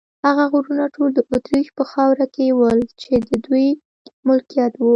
هغه 0.25 0.43
غرونه 0.51 0.85
ټول 0.95 1.09
د 1.15 1.19
اتریش 1.35 1.67
په 1.77 1.83
خاوره 1.91 2.25
کې 2.33 2.45
ول، 2.59 2.79
چې 3.01 3.13
د 3.27 3.29
دوی 3.45 3.67
ملکیت 4.27 4.73
و. 4.79 4.87